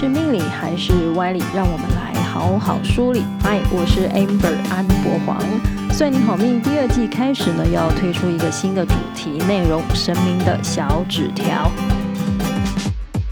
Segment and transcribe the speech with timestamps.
[0.00, 1.42] 是命理还是歪理？
[1.52, 3.24] 让我们来好好梳理。
[3.42, 5.42] 嗨，我是 Amber 安博黄。
[5.90, 11.68] 算你好命第二季开始呢，要推出一个新的主题内容——神明的小纸条。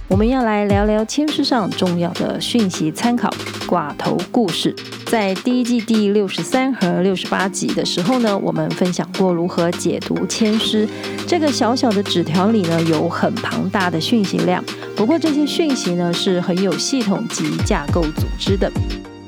[0.09, 3.29] 我们要来聊聊签诗上重要的讯息参考
[3.67, 4.73] 寡头故事。
[5.07, 10.89] 在第一季第六十三和六十八集的时候呢，我们分享过如何解读签诗。
[11.27, 14.65] 这个小小的纸条里呢，有很庞大的讯息量。
[14.95, 18.71] 不过这些讯息呢，是很有系统及架构组织的。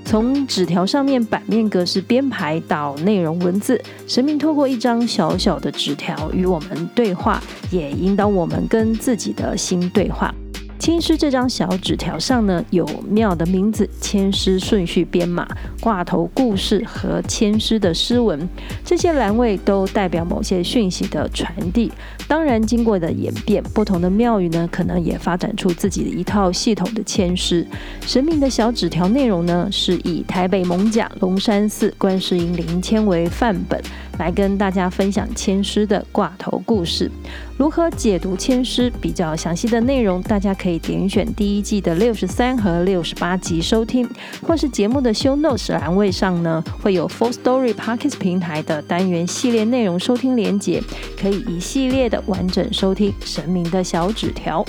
[0.05, 7.43] 从纸条上面版面格式编排到内容文字，神明透过一张小小的纸条与我们对话，
[7.73, 10.33] 也引导我们跟自己的心对话。
[10.79, 15.47] 签诗这张小纸条上呢，有庙的名字、签诗顺序编码、
[15.81, 18.49] 挂头故事和签诗的诗文，
[18.85, 21.91] 这些栏位都代表某些讯息的传递。
[22.29, 27.67] 当然，经过的演变，不同的庙宇呢，可能也发展出自己的一套系统的签诗。
[28.07, 33.83] 神明的小纸条内容呢，是以台北艋甲龙山寺观世音灵签为范本，
[34.19, 37.11] 来跟大家分享签诗的挂头故事。
[37.57, 38.93] 如何解读签诗？
[39.01, 44.09] 比较详细的内容，大家可以点选第一季的六十三和六十八集收听，
[44.47, 50.83] 或是节目的 show notes 栏位上呢，会有 Firstory Podcast 平台的单元系列内容收听连结，
[51.21, 54.65] 可以一系列的完整收听神明的小纸条。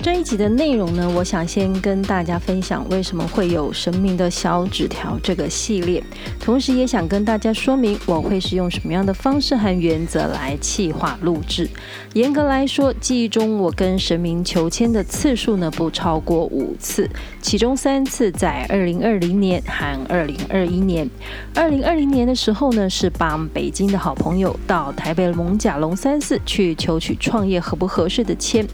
[0.00, 6.02] 这一集的内容呢，我想先跟大家分享为什么会有神明的小纸条这个系列，
[6.38, 11.68] 同时也想跟大家说明我会是用什么样的方式和原则来企划录制。
[12.14, 17.10] 严格来说，记忆中我跟神明求签的次数呢，不超过五次，
[17.42, 21.10] 其中三次在二零二零年和二零二一年。
[21.56, 28.64] 二零二零年的时候呢，是帮北京的好朋友到台北蒙甲龙三寺去求取创业合不合适的签，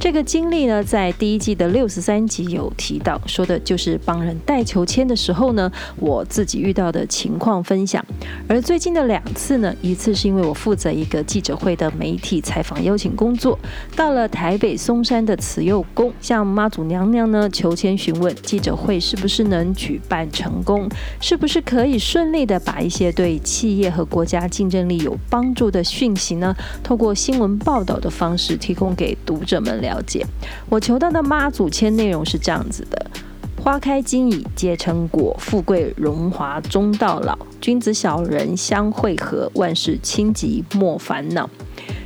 [0.00, 0.82] 这个经历呢。
[0.90, 8.04] 在第一季的六十三集有提到，说的就是帮人代求签的时候呢，我自己遇到的情况分享。
[8.48, 13.58] 而最近的两次呢，一次是因为我负责一个记者会的媒体采访邀请工作，
[13.94, 20.88] 到了台北松山的慈幼宫，向妈祖娘娘呢求签询问记者会是不是能举办成功，
[21.20, 30.24] 是不是可以顺利的把一些对企业和国家竞争力有帮助的讯息呢，透过新闻报道的方式提供给读者们了解。
[30.70, 33.10] 我求到的妈祖签内容是这样子的：
[33.60, 41.50] 花开金蚁皆成果，富贵荣华终到老，君子小人相会合，万事轻吉莫烦恼。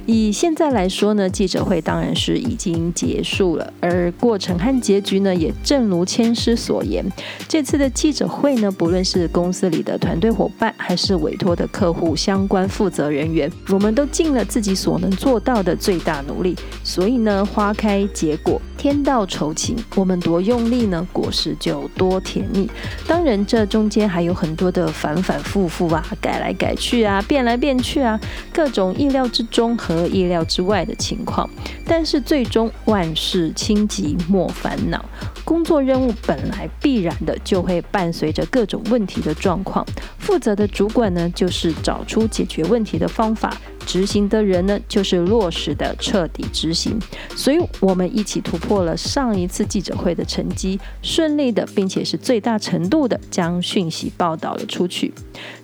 [0.07, 7.03] 以现在来说呢，记者会当然是已经结束了，而过程和结局呢，也正如千师所言。
[7.49, 16.55] 这次的记者会呢，不论是公司里的团队伙伴，还是委托的客户相关负责人员，我们都尽了自己所能做到的最大努力。
[16.83, 22.69] 所以呢，花开结果，天道酬勤，我们多用力呢，果实就多甜蜜。
[23.09, 28.21] 当然，这中间还有很多的反反复复啊，改来改去啊，变来变去啊，
[28.53, 29.94] 各种意料之中和。
[29.95, 31.49] 和意料之外的情况，
[31.87, 35.05] 但是最终万事轻急莫烦恼。
[35.45, 39.85] 工作任务本来必然的就会伴随着各种问题的状况，
[40.19, 43.55] 负责的主管呢，就是找出解决问题的方法。
[43.87, 46.99] 执行的人呢，就是落实的彻底执行，
[47.37, 55.13] 所以我们一起突破了上一次记者会的成绩，顺利的，并且是最大程度的将讯息报道了出去。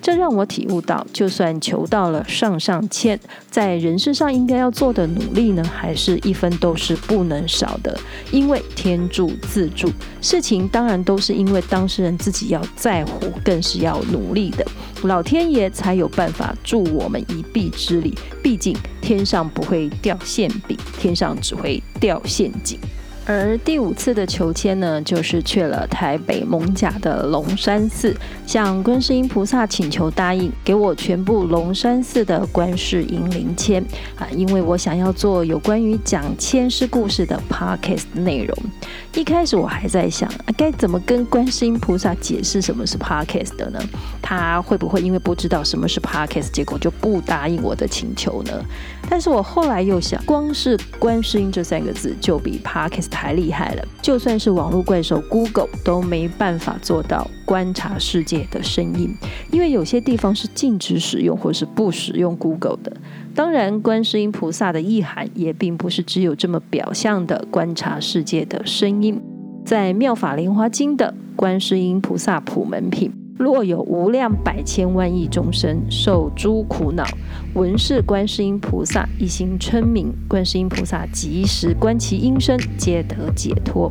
[0.02, 3.18] 这让我体悟到，就算求到了上上签，
[3.50, 7.98] 在人事上应该要做的努力呢，还是一分都是不能少的。
[8.30, 14.66] 因为天助自助，事情当然都是因为当事人自己要在乎，更是要努力的，
[15.02, 18.09] 老天爷才有办法助我们一臂之力。
[18.42, 22.78] 毕竟天上不会掉馅饼，天上只会掉陷阱。
[23.26, 28.16] 而第五次的求签呢，就是去了台北艋舺的龙山寺，
[28.46, 33.80] 向观世音菩萨请求答应给我全部龙山寺的观世音灵签
[34.18, 38.56] 啊，因为我想要做有关于讲签诗故事的 podcast 内容。
[39.14, 43.78] 一开始我还在想，该怎么跟观世音菩萨解释什么是 podcast 的呢？
[44.20, 48.64] 他会不会因为不知道什么是 podcast，结果就不答应我的请求呢？
[49.10, 59.12] 但是我后来又想，光是观世音这三个字就比 podcast 太厉害了，就算是网络怪兽 Google 都没办法做到观察世界的声音，
[59.50, 62.96] 因为有些地方是禁止使用或是不使用 Google 的。
[63.34, 69.20] 当然，观世音菩萨的意涵也并不是只有这么表象的观察世界的声音，
[69.66, 73.19] 在《妙法莲华经》的观世音菩萨普门品。
[73.40, 77.02] 若有无量百千万亿众生受诸苦恼，
[77.54, 83.90] 闻是观世音菩萨一心称名，观世音菩萨即时观其音声，皆得解脱。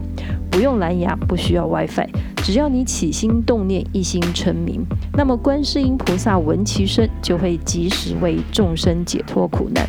[0.52, 2.08] 不用蓝牙，不需要 WiFi，
[2.44, 9.84] 只要你起心动念，一心称名，那么观世音菩萨闻其声，就会及时为众生解脱苦难。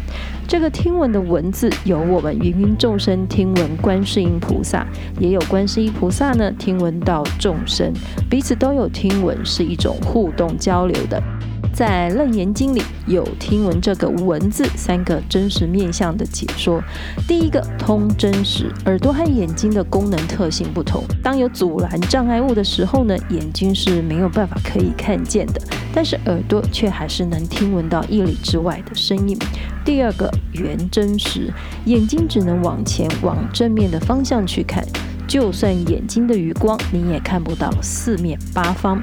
[0.51, 4.85] 这个听闻的文字，有我们芸芸众生听闻观世音菩萨，
[5.21, 7.93] 也有观世音菩萨呢听闻到众生，
[8.29, 11.23] 彼此都有听闻，是一种互动交流的。
[11.73, 16.83] 在《楞严经》里有听闻这个文字三个真实面向的解说。
[17.27, 21.03] 第一个通真实，耳朵和眼睛的功能特性不同。
[21.23, 25.63] 当有阻拦障碍物的时候呢，眼睛是没有办法可以看见的，
[25.95, 29.39] 但是耳朵却还是能听闻到一里之外的声音。
[29.85, 31.51] 第二个圆真实，
[31.87, 34.85] 眼睛只能往前往正面的方向去看。
[35.31, 39.01] 就算眼睛的余光，你也看不到四面八方。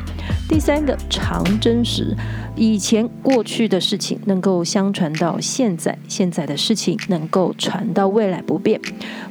[0.50, 2.14] 第三个常真实，
[2.54, 8.78] 以前过去的事情能够相传到现在，现在的事情能够传到未来不变。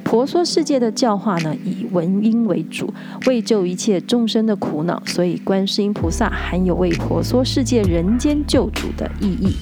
[0.02, 2.94] 婆娑世界的教化呢，以文音为主，
[3.26, 9.54] 为救一切众生的苦恼，所以观世音菩萨含有为婆娑世界人间救主的意义。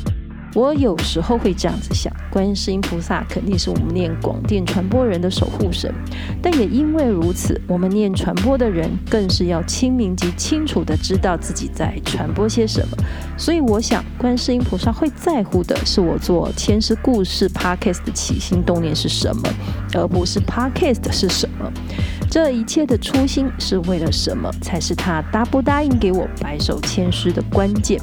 [0.54, 5.92] 我有时候会这样子想，观世音菩萨肯定是我们念广电传播人的守护神，
[6.40, 12.96] 但也因为如此，我们念传播的人更是要清明及清楚地知道自己在传播些什么。
[13.36, 19.42] 所以我想，观世音菩萨会在乎的是我做千师故事 Podcast 的起心动念是什么，
[19.94, 21.68] 而不是 Podcast 是什么。
[22.30, 28.00] 这一切的初心是为了什么，才是他答不答应给我白手千诗的关键。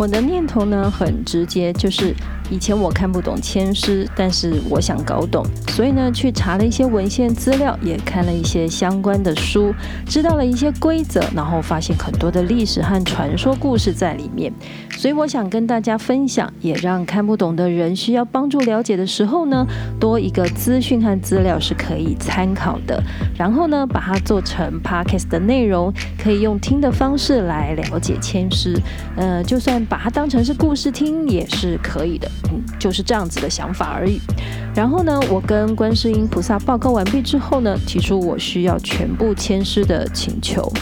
[0.00, 2.14] 我的念头呢，很直接，就是。
[2.50, 9.72] 以前我看不懂签诗，但是我想搞懂，所以呢，去查了一些文献资料，也看了一些相关的书，
[10.06, 14.52] 知道了一些规则，然后发现很多的历史和传说故事在里面。
[14.96, 19.66] 所以我想跟大家分享，也让看不懂的人需要帮助了解的时候呢，
[19.98, 23.02] 多一个资讯和资料是可以参考的。
[23.38, 25.92] 然后呢，把它做成 podcast 的内容，
[26.22, 28.76] 可以用听的方式来了解签诗。
[29.16, 32.30] 呃，就算把它当成是故事听，也是可以的。
[32.50, 34.20] 嗯，就是这样子的想法而已。
[34.74, 40.72] 然后呢，我跟观世音菩萨报告完毕之后呢，提出我需要全部签诗的请求，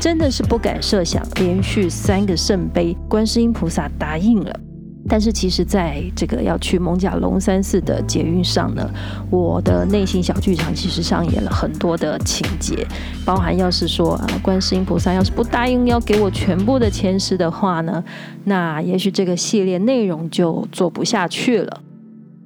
[0.00, 4.60] 真的是不敢设想，连续三个圣杯，观世音菩萨答应了。
[5.08, 8.90] 但是其实，在这个要去蒙贾龙山寺的捷运上呢，
[9.30, 12.86] 我的内心小剧场其实上演了很多的情节，
[13.24, 18.02] 包含要是说啊，观世音菩萨要是不答应要给我全部的前世的话呢，
[18.44, 21.80] 那也许这个系列内容就做不下去了。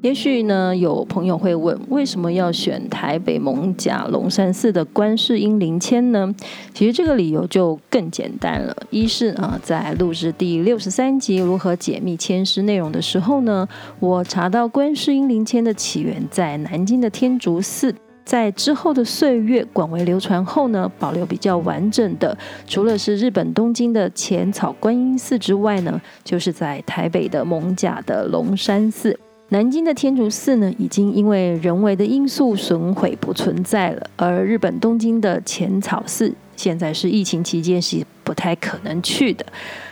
[0.03, 6.35] 也许呢，有朋友会问，为什么要选台北艋舺龙山寺的观世音灵签呢？
[6.73, 8.75] 其实这个理由就更简单了。
[8.89, 13.69] 一是啊，在录制第六十三集如何解密签诗内容的时候呢，
[13.99, 17.95] 我查到观世音灵签的起源在南京的天竺寺，
[18.25, 22.35] 在之后的岁月广为流传后呢，保留比较完整的，
[22.67, 29.15] 除了是日本东京的浅草观音寺之外呢，就是在台北的艋舺的龙山寺。
[29.53, 39.45] 南京的天竺寺呢，已经因为人为的因素损毁不存在了，而日本东京的浅草寺现在是疫情期间是不太可能去的。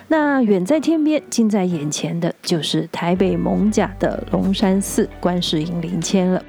[0.06, 6.40] 那远在天边、近在眼前的，就是台北艋舺的龙山寺观世音灵签了。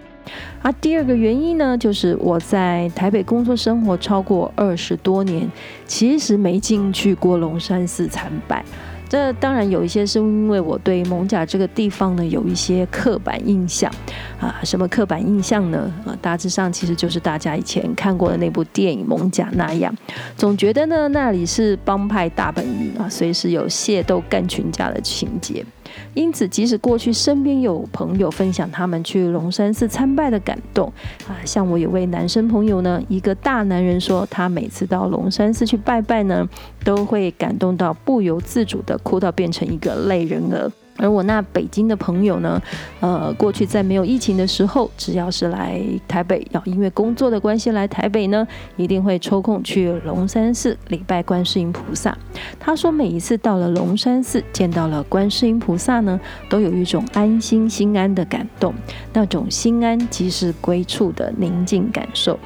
[0.62, 5.50] 而第二个原因呢，就是我在台北工作生活超过二十多年，
[5.88, 8.64] 其实没进去过龙山寺参拜。
[9.10, 13.92] 这当然有一些是因为我对蒙贾这个地方呢有一些刻板印象
[14.40, 15.92] 啊，什么刻板印象呢？
[16.06, 19.94] 啊，大致上其实就是大家以前看过的那部电影《蒙贾》那样，
[20.38, 25.66] 总觉得呢那里是帮派大本营啊，随时有械斗干群架的情节。
[26.14, 30.92] 因此，即使过去身边有朋友分享他们去龙山寺参拜的感动
[31.28, 36.48] 啊，像我有位男生朋友呢，一个大男人说，他每次到龙山寺去拜拜呢，
[36.84, 40.72] 都会感动到不由自主的哭到变成一个泪人儿。
[41.00, 42.62] 而我那北京的朋友呢，
[43.00, 52.16] 呃，过去在没有疫情的时候，只要是来台北，要因为工作的关系来台北呢，一定会抽空去龙山寺礼拜观世音菩萨。
[52.60, 58.74] 他说，每一次到了龙山寺，见到了观世音菩萨呢，都有一种安心心安的感动，
[59.14, 62.38] 那种心安即是归处的宁静感受。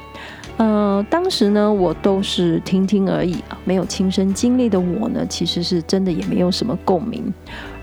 [0.56, 7.32] 呃，当时呢，我都是听听而已啊，没有亲身经历的我呢，其实是真的也没有什么共鸣。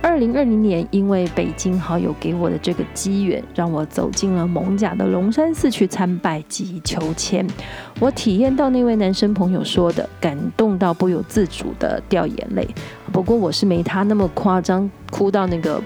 [0.01, 7.45] 二零二零年，因为北京好友给我的这个机缘，让我走进了蒙甲的龙山寺去参拜及求签。
[7.99, 12.65] 我体验到那位男生朋友说的，感动到不由自主的掉眼泪。
[13.11, 15.81] 不过我是没他那么夸张，哭到那个。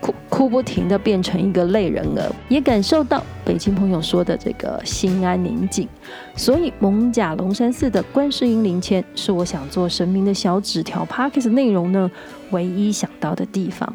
[0.00, 5.88] 哭哭不停的变成一个泪人儿，也感受到北京朋友说的这个心安宁静。
[6.36, 12.10] 所以艋舺龙山寺的观世音灵签是我想做神明的小纸条 Podcast 内容呢
[12.50, 13.92] 唯一想到的地方。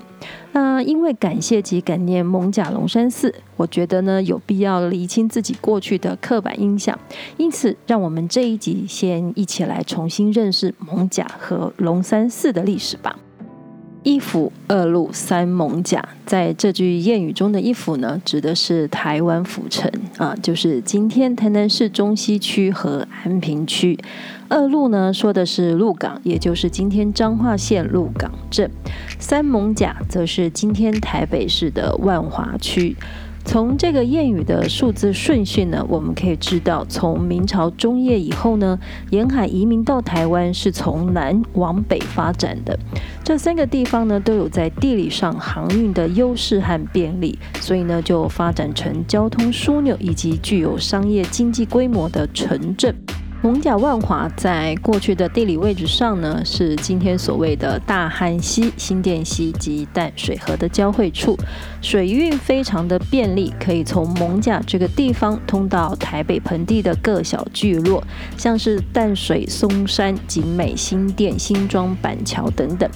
[0.51, 6.97] 那因为感谢及感念艋舺龙山寺，我觉得呢有必要厘清自己过去的刻板印象，
[7.37, 13.17] 因此让我们这一集先一起来重新认识艋舺和龙山寺的历史吧。
[14.03, 23.97] 一府二路三艋甲，在这句谚语中的一府呢，指的是台湾府城啊，就是今天台南市中西区和安平区。
[24.49, 28.69] 二路呢，说的是鹿港，也就是今天彰化县鹿港镇。
[29.17, 32.95] 三艋甲则是今天台北市的万华区。
[33.45, 38.79] 从这个谚语的数字顺序呢，我们可以知道，从明朝中叶以后呢，
[39.11, 42.77] 沿海移民到台湾是从南往北发展的。
[43.23, 52.95] 这三个地方呢，都有在地理上航运的优势和便利，所以呢，就发展成交通枢纽以及具有商业经济规模的城镇。
[53.43, 61.37] 蒙贾万华在过去的地理位置上呢，是今天所谓的大汉溪、新店溪及淡水河的交汇处，
[61.81, 68.01] 水运非常的便利，可以从蒙贾这个地方通到台北盆地的各小聚落，
[68.37, 72.89] 像是淡水、松山、景美、新店、新庄、板桥等等。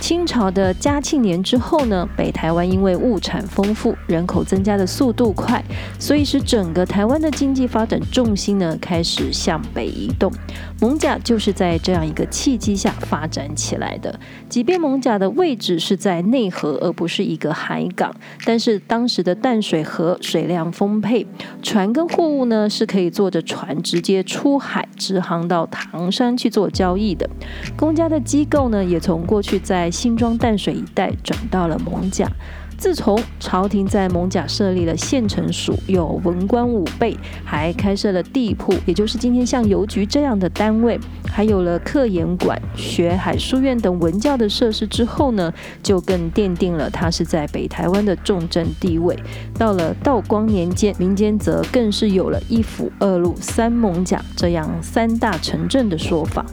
[0.00, 5.62] 清朝的嘉庆年之后呢，北台湾因为物产丰富，人口增加的速度快，
[5.98, 10.32] 所以使整个台湾的经济发展重心呢开始向北移动。
[10.80, 14.18] 蒙甲就是在这样一个契机下发展起来的。
[14.48, 21.26] 即便蒙甲的位置是在内河，而不是一个海港，但是当时的淡水河水量丰沛，
[21.62, 27.28] 船跟货物呢是可以坐着船直接出海，直航到唐山去做交易的。
[27.76, 32.30] 公家的机构呢也从过去在新庄淡水一带转到了蒙甲。
[32.78, 49.18] 自从朝廷在蒙贾设立了县城署，有文官武备，还开设了地铺，也就是今天像邮局这样的单位，还有了课研馆、学海书院等文教的设施之后呢，就更奠定了它是在北台湾的重镇地位。
[49.58, 56.46] 到了道光年间，民间则更是有了一府二路三艋舺这样三大城镇的说法。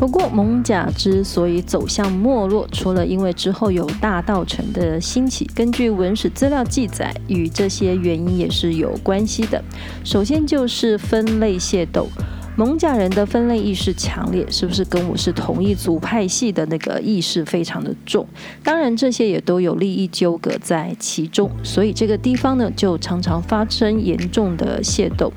[0.00, 9.62] 不过，蒙甲之所以走向没落，除了因为之后有大道城的兴起，根据文史资料记载，与这些原因也是有关系的。
[10.02, 12.08] 首先就是分类械斗。
[12.56, 18.26] 蒙甲人的分类意识强烈，是不是跟我是同一族派系的那个意识非常的重？
[18.64, 25.30] 当然，这些也都有利益纠葛在其中，所以这个地方呢，就常常发生严重的械斗，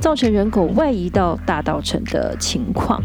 [0.00, 3.00] 造成人口外移到大道城的情况。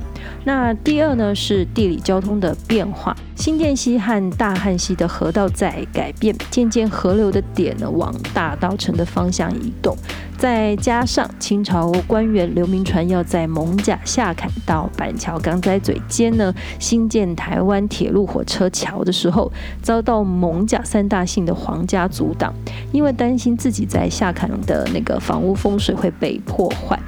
[0.46, 9.96] 那第二呢，是地理交通的变化，新店溪和大汉溪的河道在改变，渐渐河流的点呢往大稻埕的方向移动。
[10.38, 19.50] 再加上清朝官员刘铭传要在艋舺下坎到板桥港仔嘴间呢兴建台湾铁路火车桥的时候，
[19.82, 22.54] 遭到艋舺三大姓的皇家阻挡，
[22.92, 27.00] 因为担心自己在下坎的那个房屋风水会被破坏，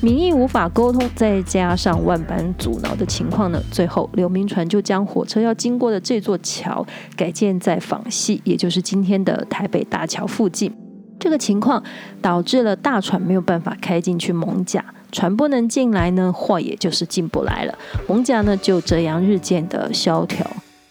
[0.00, 6.86] 民意无法沟通，再加上万般阻挠的情况呢，最后刘铭传就将火车要经过的这座桥
[7.16, 10.72] 改建在坊西，也就是今天的台北大桥附近。
[11.18, 11.82] 这个情况
[12.22, 17.76] 导致了大船没有办法开进去蒙甲，船不能进来呢，货也就是进不来了。
[18.06, 20.46] 蒙甲呢就这样日渐的萧条。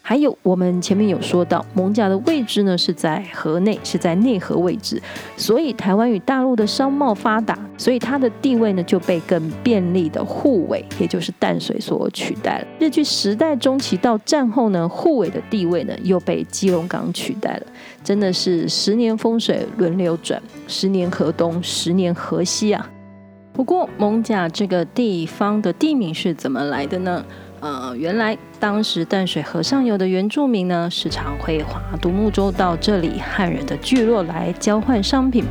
[0.09, 5.01] 还有，我们前面有说到，蒙甲的位置呢是在河内，是在内河位置，
[5.35, 12.67] 所以台湾与大陆的商贸发达，所以它的地位呢就被更便利的沪尾，也就是淡水所取代了。
[12.79, 17.63] 日据时代中期到战后呢，沪尾的地位呢又被基隆港取代了。
[18.01, 22.89] 真的是十年风水轮流转，十年河东，十年河西啊。
[23.51, 27.25] 不过，蒙甲这个地方的地名是怎么来的呢？
[27.59, 35.43] 呃，原来当时淡水河上游的原住民呢，时常会划独木舟到这里汉人的聚落来交换商品。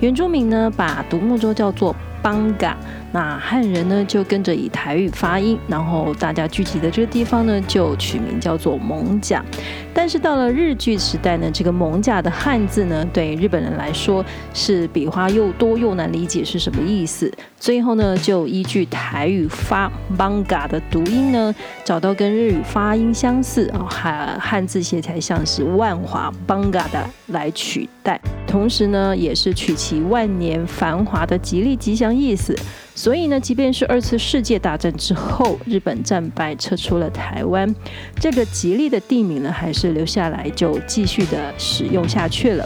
[0.00, 2.76] 原住民呢，把独木舟叫做邦嘎。
[3.12, 9.44] 那汉人呢，就跟着以台语发音，然后大家聚集的这个地方呢，就取名叫做蒙甲。
[9.92, 17.30] 但是到了日据时代呢，这个蒙甲的汉字呢，对日本人来说是笔画又多又难理解是什么意思。
[17.60, 21.54] 最后呢，就依据台语发邦嘎的读音呢，
[21.84, 28.18] 找到跟日语发音相似啊，汉汉字写起来像是万华邦嘎的来取代。
[28.46, 32.56] 同时呢，也是取其万年繁华的吉利吉祥意思。
[33.02, 37.74] 所以呢，即便是二次世界大战之后，日本战败撤出了台湾，
[38.20, 42.64] 这个吉利的地名呢，还是留下来，就继续的使用下去了。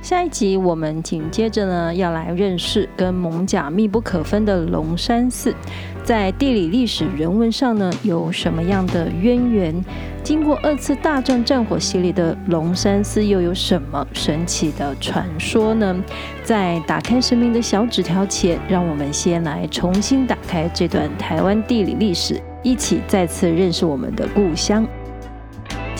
[0.00, 5.52] 下一集我们紧接着呢，要来认识跟蒙甲密不可分的龙山寺，
[6.04, 9.84] 在地理历史人文上呢，有什么样的渊源？
[10.22, 15.96] 经过二次大战战火洗礼的龙山寺又有什么神奇的传说呢？
[16.42, 24.86] 在打开神明的小纸条前，让我们先来重新打开这段台湾地理历史，一起再次认识我们的故乡。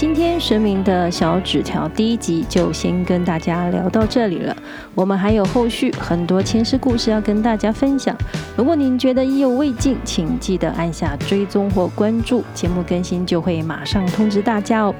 [0.01, 4.57] 今天神明的小纸条第一集就先跟大家聊到这里了。
[4.95, 8.17] 我们还有后续很多前世故事要跟大家分享。
[8.57, 14.95] 如果您觉得意犹未尽，请记得按下追踪或关注，节目更新就会马上通知大家哦。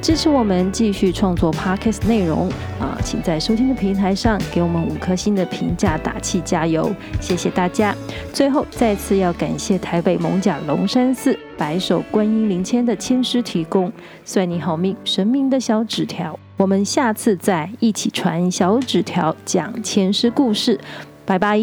[0.00, 2.48] 支持我们继续创作 Podcast 内容
[2.80, 7.94] 啊，请在收听的平台上给我们五颗星的评价打气加油，谢谢大家。
[8.32, 11.38] 最后再次要感谢台北艋舺龙山寺。
[11.58, 13.92] 白首观音灵签的签师提供，
[14.24, 16.38] 算你好命，神明的小纸条。
[16.56, 20.80] 我们下次再一起传小纸条，讲签师故事。
[21.24, 21.58] 拜拜。